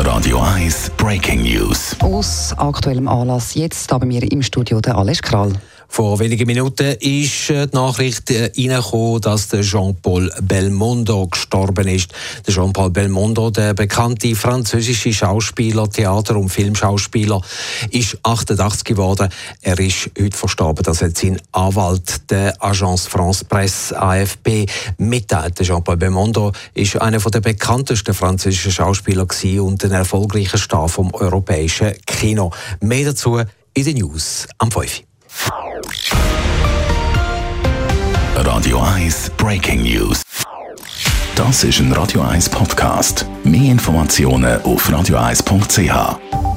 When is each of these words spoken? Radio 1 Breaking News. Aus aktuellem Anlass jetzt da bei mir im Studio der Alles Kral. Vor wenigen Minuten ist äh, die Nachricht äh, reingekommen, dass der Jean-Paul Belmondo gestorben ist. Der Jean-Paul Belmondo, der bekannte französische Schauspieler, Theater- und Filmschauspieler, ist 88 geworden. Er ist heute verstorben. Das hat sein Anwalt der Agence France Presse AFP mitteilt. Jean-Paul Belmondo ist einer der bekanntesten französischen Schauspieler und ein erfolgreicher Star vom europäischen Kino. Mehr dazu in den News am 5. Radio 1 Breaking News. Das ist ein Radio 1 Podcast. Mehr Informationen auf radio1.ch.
Radio 0.00 0.38
1 0.38 0.92
Breaking 0.96 1.42
News. 1.42 1.96
Aus 1.98 2.54
aktuellem 2.56 3.08
Anlass 3.08 3.54
jetzt 3.54 3.90
da 3.90 3.98
bei 3.98 4.06
mir 4.06 4.22
im 4.30 4.42
Studio 4.42 4.80
der 4.80 4.96
Alles 4.96 5.20
Kral. 5.20 5.52
Vor 5.90 6.20
wenigen 6.20 6.46
Minuten 6.46 6.94
ist 7.00 7.50
äh, 7.50 7.66
die 7.66 7.74
Nachricht 7.74 8.30
äh, 8.30 8.52
reingekommen, 8.56 9.20
dass 9.20 9.48
der 9.48 9.62
Jean-Paul 9.62 10.30
Belmondo 10.42 11.26
gestorben 11.26 11.88
ist. 11.88 12.12
Der 12.46 12.54
Jean-Paul 12.54 12.90
Belmondo, 12.90 13.50
der 13.50 13.74
bekannte 13.74 14.36
französische 14.36 15.12
Schauspieler, 15.12 15.90
Theater- 15.90 16.36
und 16.36 16.50
Filmschauspieler, 16.50 17.40
ist 17.90 18.18
88 18.22 18.84
geworden. 18.84 19.28
Er 19.62 19.78
ist 19.80 20.10
heute 20.20 20.36
verstorben. 20.36 20.84
Das 20.84 21.02
hat 21.02 21.16
sein 21.16 21.40
Anwalt 21.52 22.30
der 22.30 22.54
Agence 22.62 23.06
France 23.06 23.44
Presse 23.44 24.00
AFP 24.00 24.66
mitteilt. 24.98 25.60
Jean-Paul 25.60 25.96
Belmondo 25.96 26.52
ist 26.74 27.00
einer 27.00 27.18
der 27.18 27.40
bekanntesten 27.40 28.14
französischen 28.14 28.72
Schauspieler 28.72 29.26
und 29.60 29.84
ein 29.84 29.92
erfolgreicher 29.92 30.58
Star 30.58 30.88
vom 30.88 31.12
europäischen 31.14 31.94
Kino. 32.06 32.52
Mehr 32.80 33.06
dazu 33.06 33.40
in 33.74 33.84
den 33.84 33.96
News 33.96 34.46
am 34.58 34.70
5. 34.70 35.07
Radio 38.34 38.78
1 38.78 39.30
Breaking 39.36 39.82
News. 39.82 40.22
Das 41.36 41.64
ist 41.64 41.80
ein 41.80 41.92
Radio 41.92 42.22
1 42.22 42.48
Podcast. 42.48 43.26
Mehr 43.44 43.70
Informationen 43.72 44.60
auf 44.62 44.88
radio1.ch. 44.88 46.47